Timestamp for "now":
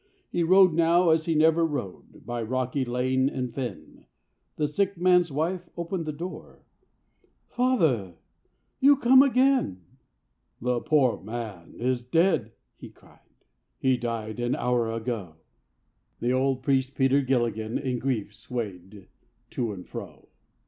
0.73-1.11